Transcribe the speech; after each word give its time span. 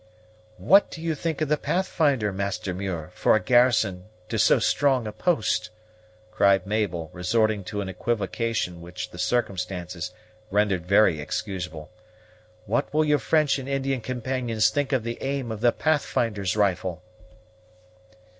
"What 0.57 0.89
do 0.89 0.99
you 0.99 1.13
think 1.13 1.41
of 1.41 1.47
the 1.47 1.57
Pathfinder, 1.59 2.33
Master 2.33 2.73
Muir, 2.73 3.11
for 3.13 3.35
a 3.35 3.39
garrison 3.39 4.05
to 4.29 4.39
so 4.39 4.57
strong 4.57 5.05
a 5.05 5.11
post?" 5.11 5.69
cried 6.31 6.65
Mabel, 6.65 7.11
resorting 7.13 7.63
to 7.65 7.81
an 7.81 7.87
equivocation 7.87 8.81
which 8.81 9.11
the 9.11 9.19
circumstances 9.19 10.11
rendered 10.49 10.87
very 10.87 11.19
excusable. 11.19 11.91
"What 12.65 12.91
will 12.91 13.05
your 13.05 13.19
French 13.19 13.59
and 13.59 13.69
Indian 13.69 14.01
companions 14.01 14.71
think 14.71 14.91
of 14.91 15.03
the 15.03 15.21
aim 15.21 15.51
of 15.51 15.61
the 15.61 15.71
Pathfinder's 15.71 16.57
rifle?" 16.57 17.03